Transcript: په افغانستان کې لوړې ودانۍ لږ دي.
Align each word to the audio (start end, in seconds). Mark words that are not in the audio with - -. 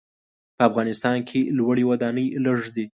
په 0.55 0.61
افغانستان 0.69 1.17
کې 1.29 1.39
لوړې 1.57 1.83
ودانۍ 1.89 2.27
لږ 2.45 2.59
دي. 2.75 2.85